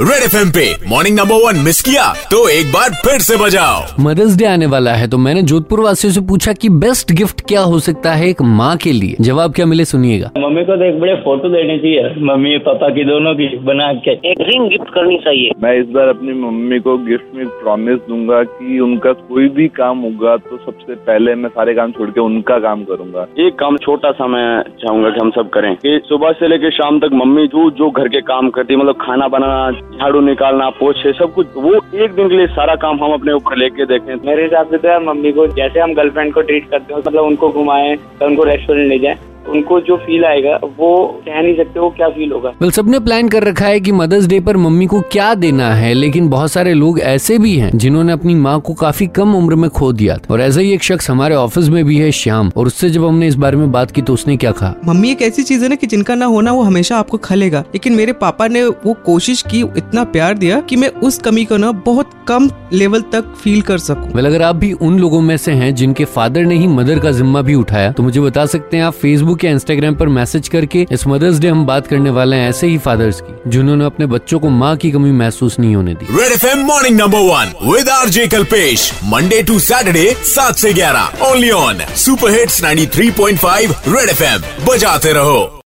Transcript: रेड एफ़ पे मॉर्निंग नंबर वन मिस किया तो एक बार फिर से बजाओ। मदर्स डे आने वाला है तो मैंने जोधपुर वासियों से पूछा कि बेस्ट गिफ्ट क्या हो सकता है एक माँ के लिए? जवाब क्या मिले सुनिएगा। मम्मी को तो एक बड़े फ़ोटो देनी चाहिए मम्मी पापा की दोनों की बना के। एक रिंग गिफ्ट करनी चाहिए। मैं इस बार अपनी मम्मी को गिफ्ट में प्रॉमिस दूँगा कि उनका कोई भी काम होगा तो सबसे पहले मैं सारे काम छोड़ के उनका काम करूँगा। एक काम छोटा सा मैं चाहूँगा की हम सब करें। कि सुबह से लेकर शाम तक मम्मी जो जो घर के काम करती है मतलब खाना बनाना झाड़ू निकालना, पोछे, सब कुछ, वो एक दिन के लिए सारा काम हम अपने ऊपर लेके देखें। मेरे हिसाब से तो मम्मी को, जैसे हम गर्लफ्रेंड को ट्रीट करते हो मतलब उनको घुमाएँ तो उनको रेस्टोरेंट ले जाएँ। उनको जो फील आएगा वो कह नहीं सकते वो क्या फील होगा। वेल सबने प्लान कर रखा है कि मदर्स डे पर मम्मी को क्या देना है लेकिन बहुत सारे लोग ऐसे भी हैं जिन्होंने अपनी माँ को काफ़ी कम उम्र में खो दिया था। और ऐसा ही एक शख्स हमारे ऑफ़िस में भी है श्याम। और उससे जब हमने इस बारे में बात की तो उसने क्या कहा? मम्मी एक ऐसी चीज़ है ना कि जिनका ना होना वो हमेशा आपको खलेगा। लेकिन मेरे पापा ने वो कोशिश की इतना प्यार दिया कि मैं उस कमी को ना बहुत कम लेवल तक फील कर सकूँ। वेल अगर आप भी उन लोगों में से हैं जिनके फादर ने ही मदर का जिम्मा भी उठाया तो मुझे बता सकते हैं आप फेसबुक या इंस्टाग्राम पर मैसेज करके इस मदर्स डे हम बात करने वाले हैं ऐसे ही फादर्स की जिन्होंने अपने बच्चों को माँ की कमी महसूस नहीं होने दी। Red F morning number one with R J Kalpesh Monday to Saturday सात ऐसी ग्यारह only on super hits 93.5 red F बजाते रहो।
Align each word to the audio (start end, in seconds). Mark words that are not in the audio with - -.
रेड 0.00 0.24
एफ़ 0.24 0.50
पे 0.56 0.64
मॉर्निंग 0.88 1.16
नंबर 1.18 1.34
वन 1.44 1.56
मिस 1.58 1.80
किया 1.82 2.02
तो 2.32 2.48
एक 2.48 2.66
बार 2.72 2.90
फिर 3.04 3.18
से 3.20 3.36
बजाओ। 3.36 3.78
मदर्स 4.00 4.36
डे 4.38 4.44
आने 4.46 4.66
वाला 4.66 4.92
है 4.94 5.08
तो 5.10 5.18
मैंने 5.18 5.40
जोधपुर 5.42 5.80
वासियों 5.80 6.12
से 6.12 6.20
पूछा 6.28 6.52
कि 6.52 6.68
बेस्ट 6.74 7.10
गिफ्ट 7.12 7.40
क्या 7.48 7.60
हो 7.62 7.78
सकता 7.80 8.12
है 8.12 8.28
एक 8.28 8.42
माँ 8.42 8.76
के 8.76 8.92
लिए? 8.92 9.16
जवाब 9.20 9.54
क्या 9.54 9.66
मिले 9.66 9.84
सुनिएगा। 9.84 10.30
मम्मी 10.38 10.64
को 10.64 10.76
तो 10.76 10.84
एक 10.84 11.00
बड़े 11.00 11.14
फ़ोटो 11.14 11.48
देनी 11.48 11.78
चाहिए 11.78 12.22
मम्मी 12.26 12.56
पापा 12.68 12.88
की 12.90 13.04
दोनों 13.04 13.34
की 13.34 13.48
बना 13.64 13.92
के। 14.06 14.12
एक 14.30 14.40
रिंग 14.40 14.68
गिफ्ट 14.70 14.92
करनी 14.94 15.18
चाहिए। 15.24 15.50
मैं 15.62 15.74
इस 15.80 15.88
बार 15.88 16.08
अपनी 16.08 16.32
मम्मी 16.42 16.78
को 16.78 16.96
गिफ्ट 17.08 17.34
में 17.36 17.44
प्रॉमिस 17.58 17.98
दूँगा 18.08 18.42
कि 18.52 18.78
उनका 18.80 19.12
कोई 19.24 19.48
भी 19.58 19.68
काम 19.80 19.98
होगा 20.00 20.36
तो 20.46 20.56
सबसे 20.58 20.94
पहले 21.10 21.34
मैं 21.34 21.48
सारे 21.48 21.74
काम 21.74 21.92
छोड़ 21.98 22.10
के 22.10 22.20
उनका 22.20 22.58
काम 22.58 22.84
करूँगा। 22.84 23.26
एक 23.40 23.58
काम 23.58 23.76
छोटा 23.78 24.12
सा 24.12 24.26
मैं 24.28 24.46
चाहूँगा 24.78 25.10
की 25.10 25.20
हम 25.20 25.30
सब 25.40 25.50
करें। 25.50 25.74
कि 25.76 25.98
सुबह 26.06 26.32
से 26.38 26.48
लेकर 26.48 26.76
शाम 26.78 27.00
तक 27.00 27.20
मम्मी 27.24 27.46
जो 27.48 27.70
जो 27.82 27.90
घर 27.90 28.08
के 28.08 28.20
काम 28.32 28.50
करती 28.50 28.74
है 28.74 28.80
मतलब 28.80 29.02
खाना 29.02 29.28
बनाना 29.28 29.86
झाड़ू 29.98 30.20
निकालना, 30.20 30.68
पोछे, 30.70 31.12
सब 31.12 31.32
कुछ, 31.34 31.46
वो 31.56 31.74
एक 31.94 32.12
दिन 32.12 32.28
के 32.28 32.36
लिए 32.36 32.46
सारा 32.46 32.74
काम 32.82 33.02
हम 33.04 33.12
अपने 33.12 33.32
ऊपर 33.32 33.56
लेके 33.56 33.84
देखें। 33.86 34.14
मेरे 34.26 34.42
हिसाब 34.42 34.66
से 34.66 34.78
तो 34.78 35.00
मम्मी 35.04 35.32
को, 35.32 35.46
जैसे 35.46 35.80
हम 35.80 35.94
गर्लफ्रेंड 35.94 36.32
को 36.34 36.42
ट्रीट 36.42 36.68
करते 36.70 36.94
हो 36.94 37.00
मतलब 37.00 37.24
उनको 37.24 37.48
घुमाएँ 37.50 37.96
तो 37.96 38.26
उनको 38.26 38.44
रेस्टोरेंट 38.44 38.88
ले 38.88 38.98
जाएँ। 38.98 39.16
उनको 39.48 39.80
जो 39.80 39.96
फील 39.96 40.24
आएगा 40.24 40.54
वो 40.78 40.96
कह 41.26 41.40
नहीं 41.42 41.54
सकते 41.56 41.80
वो 41.80 41.88
क्या 41.90 42.08
फील 42.08 42.32
होगा। 42.32 42.50
वेल 42.60 42.70
सबने 42.70 42.98
प्लान 43.00 43.28
कर 43.28 43.44
रखा 43.44 43.66
है 43.66 43.80
कि 43.80 43.92
मदर्स 43.92 44.26
डे 44.26 44.40
पर 44.40 44.56
मम्मी 44.56 44.86
को 44.86 45.00
क्या 45.12 45.32
देना 45.36 45.72
है 45.74 45.92
लेकिन 45.94 46.28
बहुत 46.28 46.52
सारे 46.52 46.74
लोग 46.74 47.00
ऐसे 47.00 47.38
भी 47.38 47.54
हैं 47.56 47.70
जिन्होंने 47.78 48.12
अपनी 48.12 48.34
माँ 48.36 48.58
को 48.60 48.74
काफ़ी 48.74 49.06
कम 49.06 49.34
उम्र 49.34 49.54
में 49.54 49.68
खो 49.70 49.92
दिया 49.92 50.16
था। 50.16 50.32
और 50.32 50.40
ऐसा 50.40 50.60
ही 50.60 50.72
एक 50.72 50.82
शख्स 50.82 51.10
हमारे 51.10 51.34
ऑफ़िस 51.34 51.68
में 51.68 51.84
भी 51.84 51.96
है 51.96 52.10
श्याम। 52.12 52.50
और 52.56 52.66
उससे 52.66 52.90
जब 52.90 53.04
हमने 53.04 53.26
इस 53.26 53.34
बारे 53.36 53.56
में 53.56 53.70
बात 53.72 53.90
की 53.90 54.02
तो 54.02 54.12
उसने 54.12 54.36
क्या 54.36 54.50
कहा? 54.52 54.74
मम्मी 54.86 55.10
एक 55.10 55.22
ऐसी 55.22 55.42
चीज़ 55.42 55.62
है 55.62 55.68
ना 55.68 55.74
कि 55.74 55.86
जिनका 55.86 56.14
ना 56.14 56.26
होना 56.26 56.52
वो 56.52 56.62
हमेशा 56.62 56.96
आपको 56.96 57.18
खलेगा। 57.18 57.60
लेकिन 57.74 57.92
मेरे 57.92 58.12
पापा 58.14 58.48
ने 58.48 58.64
वो 58.64 58.94
कोशिश 59.06 59.42
की 59.42 59.60
इतना 59.76 60.04
प्यार 60.06 60.38
दिया 60.38 60.60
कि 60.60 60.76
मैं 60.76 60.88
उस 60.88 61.18
कमी 61.18 61.44
को 61.44 61.56
ना 61.56 61.70
बहुत 61.86 62.10
कम 62.28 62.48
लेवल 62.72 63.00
तक 63.12 63.32
फील 63.42 63.60
कर 63.62 63.78
सकूँ। 63.78 64.12
वेल 64.12 64.26
अगर 64.26 64.42
आप 64.42 64.56
भी 64.56 64.72
उन 64.72 64.98
लोगों 64.98 65.20
में 65.20 65.36
से 65.36 65.52
हैं 65.52 65.74
जिनके 65.74 66.04
फादर 66.04 66.44
ने 66.44 66.54
ही 66.54 66.66
मदर 66.66 66.98
का 66.98 67.12
जिम्मा 67.12 67.42
भी 67.42 67.54
उठाया 67.54 67.92
तो 67.92 68.02
मुझे 68.02 68.20
बता 68.20 68.46
सकते 68.46 68.76
हैं 68.76 68.84
आप 68.84 68.92
फेसबुक 68.92 69.44
या 69.44 69.50
इंस्टाग्राम 69.50 69.94
पर 69.94 70.08
मैसेज 70.08 70.48
करके 70.48 70.86
इस 70.92 71.06
मदर्स 71.06 71.38
डे 71.38 71.48
हम 71.48 71.66
बात 71.66 71.86
करने 71.86 72.10
वाले 72.10 72.36
हैं 72.36 72.48
ऐसे 72.48 72.66
ही 72.66 72.78
फादर्स 72.78 73.20
की 73.20 73.50
जिन्होंने 73.50 73.84
अपने 73.84 74.06
बच्चों 74.06 74.40
को 74.40 74.50
माँ 74.50 74.76
की 74.76 74.90
कमी 74.90 75.12
महसूस 75.12 75.58
नहीं 75.58 75.74
होने 75.76 75.94
दी। 75.94 76.06
Red 76.20 76.32
F 76.32 76.56
morning 76.56 77.00
number 77.00 77.18
one 77.18 77.52
with 77.72 77.88
R 77.88 78.08
J 78.08 78.26
Kalpesh 78.26 78.92
Monday 79.04 79.42
to 79.42 79.58
Saturday 79.58 80.10
सात 80.24 80.54
ऐसी 80.54 80.72
ग्यारह 80.72 81.30
only 81.30 81.50
on 81.50 81.84
super 81.96 82.30
hits 82.30 82.62
93.5 82.64 83.74
red 83.88 84.08
F 84.08 84.66
बजाते 84.70 85.12
रहो। 85.12 85.57